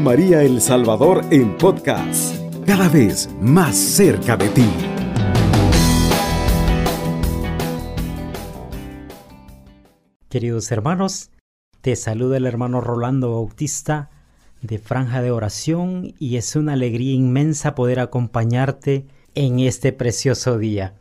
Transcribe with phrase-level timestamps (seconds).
[0.00, 4.68] María El Salvador en podcast, cada vez más cerca de ti.
[10.28, 11.30] Queridos hermanos,
[11.80, 14.10] te saluda el hermano Rolando Bautista
[14.60, 20.94] de Franja de Oración y es una alegría inmensa poder acompañarte en este precioso día.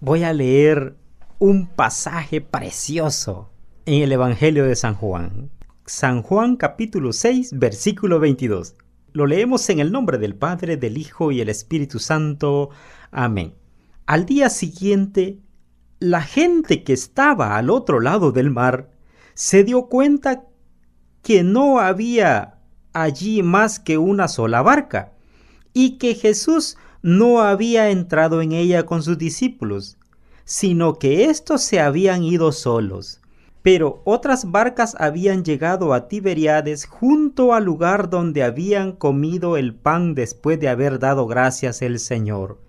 [0.00, 0.96] Voy a leer
[1.38, 3.50] un pasaje precioso
[3.86, 5.50] en el Evangelio de San Juan.
[5.88, 8.74] San Juan capítulo 6 versículo 22.
[9.12, 12.70] Lo leemos en el nombre del Padre, del Hijo y el Espíritu Santo.
[13.12, 13.54] Amén.
[14.04, 15.38] Al día siguiente,
[16.00, 18.90] la gente que estaba al otro lado del mar
[19.34, 20.42] se dio cuenta
[21.22, 22.58] que no había
[22.92, 25.12] allí más que una sola barca
[25.72, 29.98] y que Jesús no había entrado en ella con sus discípulos,
[30.44, 33.20] sino que éstos se habían ido solos.
[33.66, 40.14] Pero otras barcas habían llegado a Tiberiades junto al lugar donde habían comido el pan
[40.14, 42.60] después de haber dado gracias el Señor.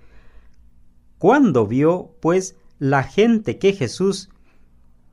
[1.19, 4.31] Cuando vio, pues, la gente que Jesús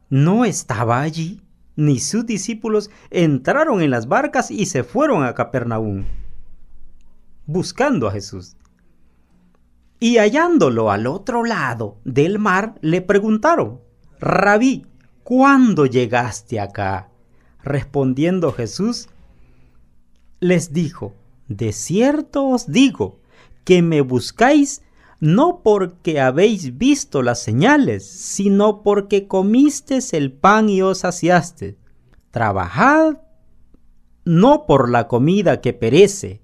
[0.09, 1.43] no estaba allí,
[1.77, 6.07] ni sus discípulos entraron en las barcas y se fueron a Capernaum,
[7.45, 8.57] buscando a Jesús.
[10.01, 13.83] Y hallándolo al otro lado del mar, le preguntaron,
[14.19, 14.87] Rabí,
[15.25, 17.09] ¿cuándo llegaste acá?
[17.63, 19.09] Respondiendo Jesús,
[20.39, 21.15] les dijo,
[21.49, 23.19] de cierto os digo,
[23.65, 24.83] que me buscáis
[25.21, 31.79] no porque habéis visto las señales, sino porque comisteis el pan y os saciaste.
[32.31, 33.19] Trabajad
[34.25, 36.43] no por la comida que perece,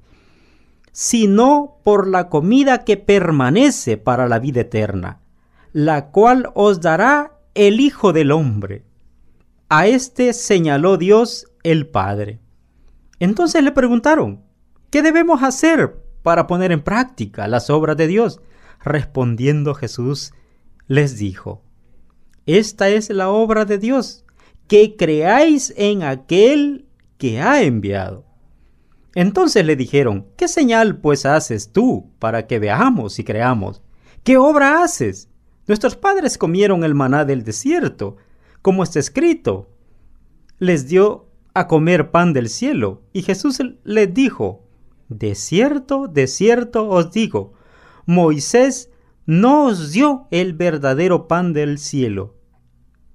[0.93, 5.21] sino por la comida que permanece para la vida eterna,
[5.73, 8.85] la cual os dará el Hijo del Hombre.
[9.69, 12.41] A éste señaló Dios el Padre.
[13.19, 14.43] Entonces le preguntaron,
[14.91, 18.41] ¿qué debemos hacer para poner en práctica las obras de Dios?
[18.83, 20.33] Respondiendo Jesús,
[20.87, 21.63] les dijo,
[22.47, 24.25] Esta es la obra de Dios,
[24.67, 26.87] que creáis en aquel
[27.19, 28.25] que ha enviado.
[29.15, 33.83] Entonces le dijeron, ¿qué señal pues haces tú para que veamos y creamos?
[34.23, 35.30] ¿Qué obra haces?
[35.71, 38.17] Nuestros padres comieron el maná del desierto,
[38.61, 39.71] como está escrito.
[40.59, 44.67] Les dio a comer pan del cielo, y Jesús les dijo,
[45.09, 47.53] De cierto, de cierto os digo,
[48.05, 48.91] Moisés
[49.27, 52.35] no os dio el verdadero pan del cielo,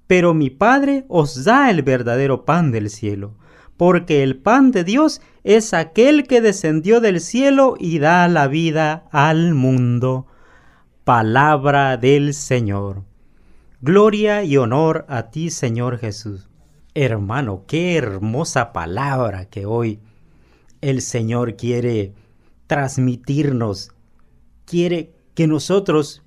[0.08, 3.36] pero mi Padre os da el verdadero pan del cielo
[3.76, 9.10] porque el pan de Dios es aquel que descendió del cielo y da la vida
[9.12, 10.28] al mundo.
[11.06, 13.04] Palabra del Señor.
[13.80, 16.50] Gloria y honor a ti, Señor Jesús.
[16.96, 20.00] Hermano, qué hermosa palabra que hoy
[20.82, 22.16] el Señor quiere
[22.66, 23.92] transmitirnos,
[24.66, 26.24] quiere que nosotros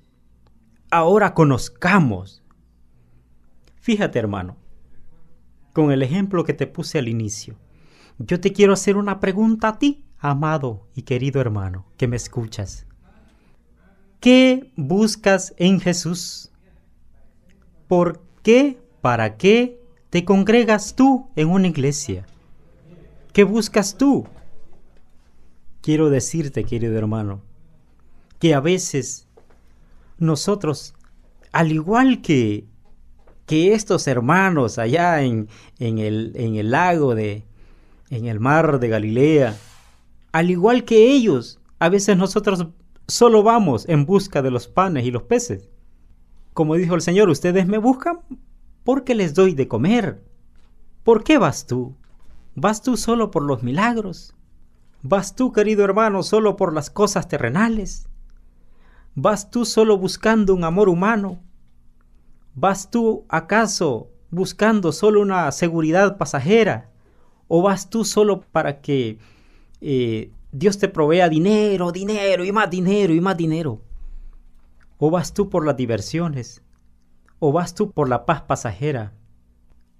[0.91, 2.41] ahora conozcamos.
[3.81, 4.55] Fíjate, hermano,
[5.73, 7.57] con el ejemplo que te puse al inicio.
[8.17, 12.85] Yo te quiero hacer una pregunta a ti, amado y querido hermano, que me escuchas.
[14.19, 16.51] ¿Qué buscas en Jesús?
[17.87, 22.25] ¿Por qué, para qué te congregas tú en una iglesia?
[23.33, 24.27] ¿Qué buscas tú?
[25.81, 27.41] Quiero decirte, querido hermano,
[28.39, 29.27] que a veces
[30.17, 30.93] nosotros,
[31.51, 32.65] al igual que
[33.49, 37.45] que estos hermanos allá en, en, el, en el lago de,
[38.11, 39.57] en el mar de Galilea,
[40.31, 42.67] al igual que ellos, a veces nosotros
[43.09, 45.69] solo vamos en busca de los panes y los peces.
[46.53, 48.19] Como dijo el Señor, ustedes me buscan
[48.83, 50.23] porque les doy de comer.
[51.03, 51.95] ¿Por qué vas tú?
[52.55, 54.35] ¿Vas tú solo por los milagros?
[55.01, 58.09] ¿Vas tú, querido hermano, solo por las cosas terrenales?
[59.15, 61.39] ¿Vas tú solo buscando un amor humano?
[62.53, 66.91] ¿Vas tú acaso buscando solo una seguridad pasajera?
[67.47, 69.17] ¿O vas tú solo para que
[69.81, 73.81] eh, Dios te provea dinero, dinero y más dinero y más dinero?
[74.97, 76.63] ¿O vas tú por las diversiones?
[77.37, 79.13] ¿O vas tú por la paz pasajera?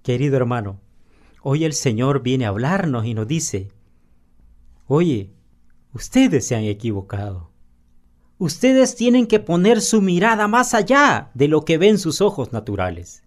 [0.02, 0.80] Querido hermano,
[1.42, 3.70] hoy el Señor viene a hablarnos y nos dice,
[4.86, 5.30] oye,
[5.94, 7.50] ustedes se han equivocado.
[8.38, 13.22] Ustedes tienen que poner su mirada más allá de lo que ven sus ojos naturales.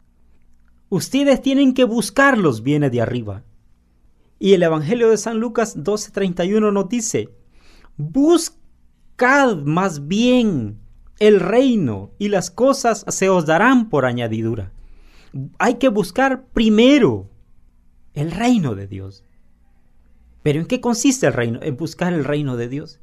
[0.90, 3.44] Ustedes tienen que buscar los bienes de arriba.
[4.40, 7.30] Y el Evangelio de San Lucas 12:31 nos dice,
[7.98, 10.80] buscad más bien
[11.20, 14.72] el reino y las cosas se os darán por añadidura.
[15.60, 17.30] Hay que buscar primero
[18.14, 19.24] el reino de Dios.
[20.44, 21.60] Pero ¿en qué consiste el reino?
[21.62, 23.00] En buscar el reino de Dios.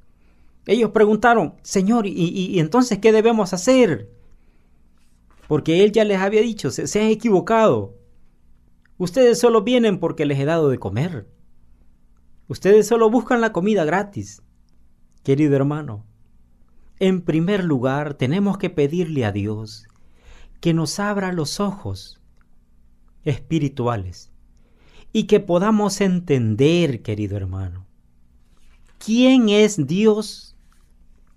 [0.66, 4.10] Ellos preguntaron, Señor, ¿y, entonces qué debemos hacer?
[5.48, 7.94] Porque Él ya les había dicho, se, se han equivocado.
[9.00, 11.26] Ustedes solo vienen porque les he dado de comer.
[12.48, 14.42] Ustedes solo buscan la comida gratis.
[15.22, 16.04] Querido hermano,
[16.98, 19.86] en primer lugar tenemos que pedirle a Dios
[20.60, 22.20] que nos abra los ojos
[23.24, 24.32] espirituales
[25.14, 27.86] y que podamos entender, querido hermano,
[28.98, 30.58] quién es Dios,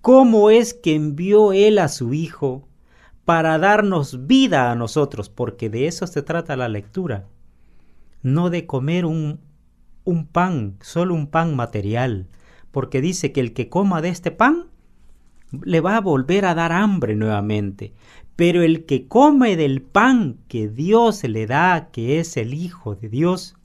[0.02, 2.68] cómo es que envió Él a su Hijo
[3.24, 7.30] para darnos vida a nosotros, porque de eso se trata la lectura,
[8.24, 9.40] no de comer un,
[10.04, 12.28] un pan, solo un pan material,
[12.72, 14.66] porque dice que el que coma de este pan
[15.62, 17.94] le va a volver a dar hambre nuevamente.
[18.36, 23.10] Pero el que come del pan que Dios le da, que es el Hijo de
[23.10, 23.56] Dios,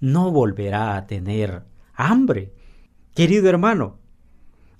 [0.00, 1.62] no volverá a tener
[1.94, 2.52] hambre.
[3.14, 3.98] Querido hermano,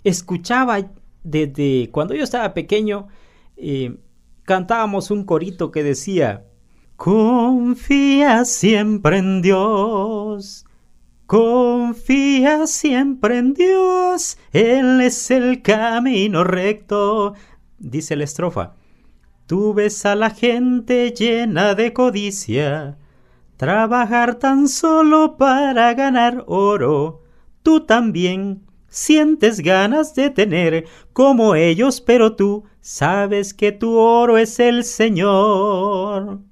[0.02, 0.90] escuchaba
[1.22, 3.06] desde cuando yo estaba pequeño,
[3.56, 3.98] eh,
[4.42, 6.46] cantábamos un corito que decía,
[7.04, 10.64] Confía siempre en Dios,
[11.26, 17.34] confía siempre en Dios, Él es el camino recto.
[17.76, 18.76] Dice la estrofa,
[19.46, 22.98] tú ves a la gente llena de codicia,
[23.56, 27.24] trabajar tan solo para ganar oro.
[27.64, 34.60] Tú también sientes ganas de tener como ellos, pero tú sabes que tu oro es
[34.60, 36.51] el Señor.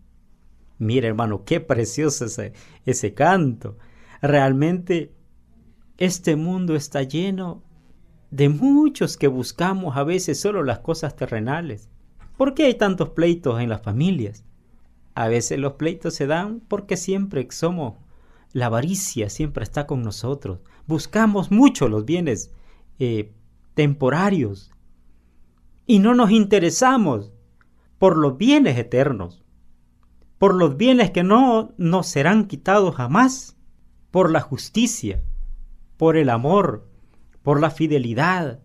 [0.80, 2.54] Mira, hermano, qué precioso ese,
[2.86, 3.76] ese canto.
[4.22, 5.14] Realmente
[5.98, 7.62] este mundo está lleno
[8.30, 11.90] de muchos que buscamos a veces solo las cosas terrenales.
[12.38, 14.46] ¿Por qué hay tantos pleitos en las familias?
[15.14, 17.98] A veces los pleitos se dan porque siempre somos,
[18.54, 20.60] la avaricia siempre está con nosotros.
[20.86, 22.54] Buscamos mucho los bienes
[22.98, 23.34] eh,
[23.74, 24.72] temporarios
[25.86, 27.34] y no nos interesamos
[27.98, 29.44] por los bienes eternos,
[30.40, 33.58] por los bienes que no nos serán quitados jamás,
[34.10, 35.22] por la justicia,
[35.98, 36.88] por el amor,
[37.42, 38.60] por la fidelidad.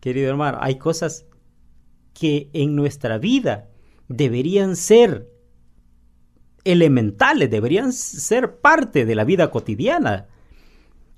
[0.00, 1.26] Querido hermano, hay cosas
[2.12, 3.68] que en nuestra vida
[4.08, 5.30] deberían ser
[6.64, 10.26] elementales, deberían ser parte de la vida cotidiana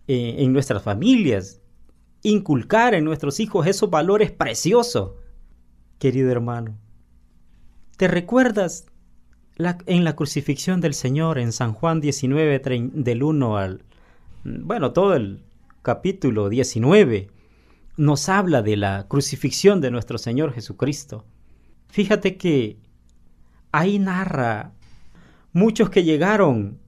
[0.06, 1.62] eh, en nuestras familias,
[2.20, 5.12] inculcar en nuestros hijos esos valores preciosos.
[5.98, 6.76] Querido hermano,
[7.96, 8.89] ¿te recuerdas
[9.86, 12.60] en la crucifixión del Señor en San Juan 19,
[12.94, 13.82] del 1 al...
[14.44, 15.42] Bueno, todo el
[15.82, 17.28] capítulo 19
[17.96, 21.24] nos habla de la crucifixión de nuestro Señor Jesucristo.
[21.88, 22.78] Fíjate que
[23.72, 24.72] ahí narra
[25.52, 26.78] muchos que llegaron,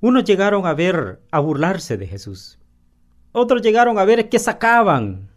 [0.00, 2.58] unos llegaron a ver, a burlarse de Jesús,
[3.32, 5.28] otros llegaron a ver qué sacaban,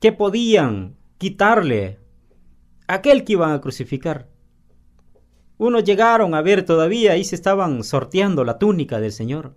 [0.00, 1.98] qué podían quitarle
[2.86, 4.28] aquel que iban a crucificar.
[5.58, 9.56] Unos llegaron a ver todavía, ahí se estaban sorteando la túnica del Señor.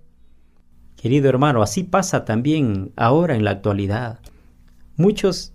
[0.95, 4.19] Querido hermano, así pasa también ahora en la actualidad.
[4.97, 5.53] Muchos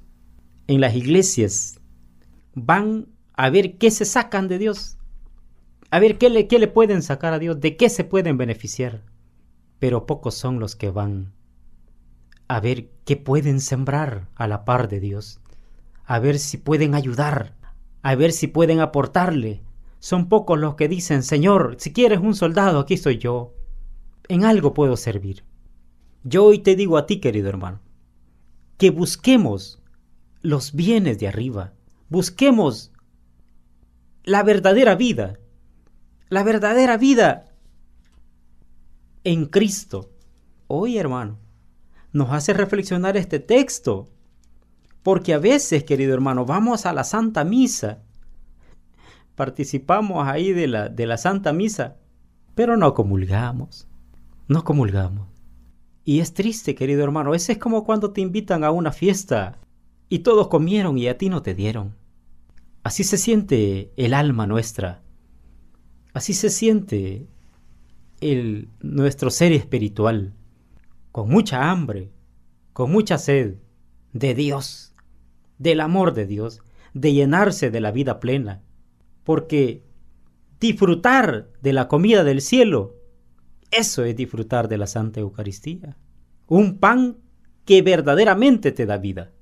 [0.68, 1.80] en las iglesias
[2.54, 4.98] van a ver qué se sacan de Dios,
[5.90, 9.02] a ver qué le, qué le pueden sacar a Dios, de qué se pueden beneficiar.
[9.78, 11.32] Pero pocos son los que van
[12.48, 15.40] a ver qué pueden sembrar a la par de Dios,
[16.04, 17.54] a ver si pueden ayudar,
[18.02, 19.65] a ver si pueden aportarle.
[20.06, 23.54] Son pocos los que dicen, Señor, si quieres un soldado, aquí estoy yo.
[24.28, 25.42] En algo puedo servir.
[26.22, 27.80] Yo hoy te digo a ti, querido hermano,
[28.78, 29.82] que busquemos
[30.42, 31.72] los bienes de arriba,
[32.08, 32.92] busquemos
[34.22, 35.40] la verdadera vida,
[36.28, 37.46] la verdadera vida
[39.24, 40.12] en Cristo.
[40.68, 41.40] Hoy, hermano,
[42.12, 44.08] nos hace reflexionar este texto,
[45.02, 48.05] porque a veces, querido hermano, vamos a la Santa Misa,
[49.36, 51.96] participamos ahí de la, de la Santa Misa,
[52.54, 53.86] pero no comulgamos,
[54.48, 55.28] no comulgamos.
[56.04, 57.34] Y es triste, querido hermano.
[57.34, 59.58] Ese es como cuando te invitan a una fiesta
[60.08, 61.94] y todos comieron y a ti no te dieron.
[62.82, 65.02] Así se siente el alma nuestra.
[66.14, 67.26] Así se siente
[68.20, 70.32] el, nuestro ser espiritual,
[71.12, 72.10] con mucha hambre,
[72.72, 73.56] con mucha sed
[74.12, 74.94] de Dios,
[75.58, 76.62] del amor de Dios,
[76.94, 78.62] de llenarse de la vida plena.
[79.26, 79.82] Porque
[80.58, 82.94] disfrutar de la comida del cielo
[83.70, 85.98] eso es disfrutar de la Santa Eucaristía.
[86.46, 87.18] Un pan
[87.66, 89.32] que verdaderamente te da vida.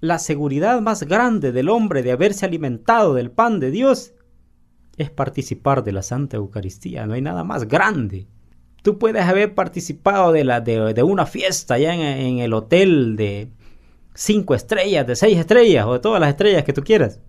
[0.00, 4.14] La seguridad más grande del hombre de haberse alimentado del pan de Dios
[4.96, 7.06] es participar de la Santa Eucaristía.
[7.06, 8.26] No hay nada más grande
[8.82, 13.48] Tú puedes haber participado de, la, de, una fiesta allá en, el hotel de
[14.12, 17.20] cinco estrellas, de seis estrellas o de todas las estrellas que tú quieras.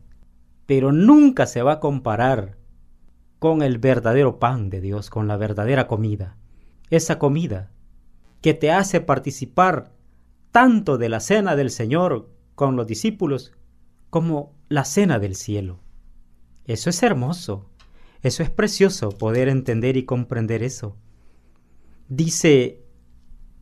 [0.66, 2.58] Pero nunca se va a comparar
[3.40, 6.38] con el verdadero pan de Dios, con la verdadera comida.
[6.90, 7.72] Esa comida
[8.42, 9.92] que te hace participar
[10.52, 13.52] tanto de la cena del Señor con los discípulos
[14.10, 15.80] como la cena del cielo.
[16.66, 17.70] Eso es hermoso,
[18.22, 20.96] eso es precioso poder entender y comprender eso
[22.16, 22.82] dice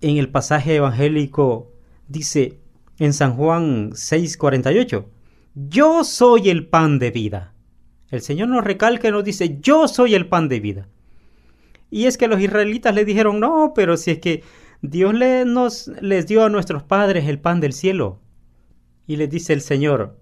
[0.01, 1.72] en el pasaje evangélico,
[2.08, 2.60] dice
[2.98, 5.05] en San Juan 6:48,
[5.55, 7.53] yo soy el pan de vida.
[8.10, 10.88] El Señor nos recalca y nos dice, yo soy el pan de vida.
[11.89, 14.43] Y es que los israelitas le dijeron, no, pero si es que
[14.81, 15.13] Dios
[15.46, 18.20] nos, les dio a nuestros padres el pan del cielo.
[19.08, 20.17] Y les dice el Señor,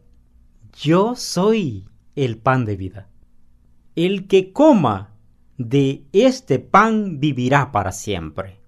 [0.82, 3.10] yo soy el pan de vida.
[3.96, 5.16] El que coma
[5.58, 8.60] de este pan vivirá para siempre.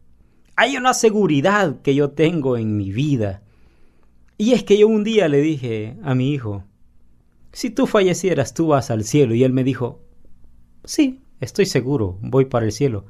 [0.56, 3.44] Hay una seguridad que yo tengo en mi vida.
[4.42, 6.64] Y es que yo un día le dije a mi hijo,
[7.52, 9.36] si tú fallecieras, tú vas al cielo.
[9.36, 10.02] Y él me dijo,
[10.84, 13.06] sí, estoy seguro, voy para el cielo.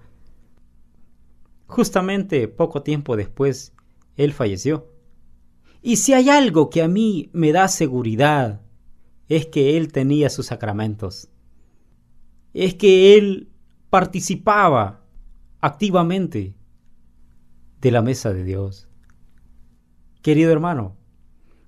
[1.67, 3.73] Justamente poco tiempo después,
[4.17, 4.91] él falleció.
[5.81, 8.59] Y si hay algo que a mí me da seguridad,
[9.29, 11.29] es que él tenía sus sacramentos.
[12.53, 13.47] Es que él
[13.89, 15.05] participaba
[15.61, 16.55] activamente
[17.79, 18.89] de la mesa de Dios.
[20.21, 20.97] Querido hermano,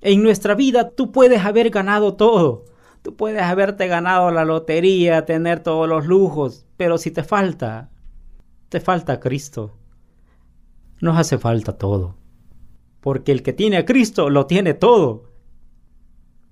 [0.04, 2.66] en nuestra vida tú puedes haber ganado todo.
[3.02, 7.90] Tú puedes haberte ganado la lotería, tener todos los lujos, pero si te falta,
[8.70, 9.78] te falta Cristo.
[11.00, 12.16] Nos hace falta todo.
[13.00, 15.32] Porque el que tiene a Cristo lo tiene todo.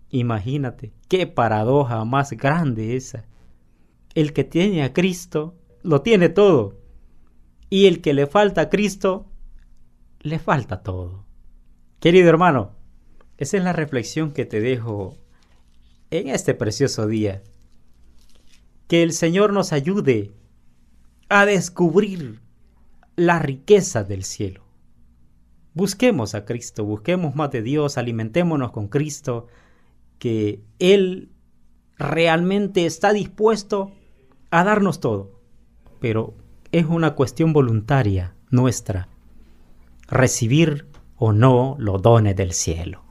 [0.09, 3.25] Imagínate, qué paradoja más grande esa.
[4.13, 6.77] El que tiene a Cristo lo tiene todo.
[7.69, 9.27] Y el que le falta a Cristo,
[10.19, 11.25] le falta todo.
[12.01, 12.80] Querido hermano,
[13.41, 15.17] esa es la reflexión que te dejo
[16.09, 17.43] en este precioso día.
[18.87, 20.31] Que el Señor nos ayude
[21.29, 22.41] a descubrir
[23.15, 24.63] la riqueza del cielo.
[25.73, 29.47] Busquemos a Cristo, busquemos más de Dios, alimentémonos con Cristo,
[30.19, 31.31] que Él
[31.97, 33.91] realmente está dispuesto
[34.49, 35.41] a darnos todo
[36.01, 36.33] pero
[36.71, 39.07] es una cuestión voluntaria nuestra,
[40.07, 43.10] recibir o no los dones del cielo.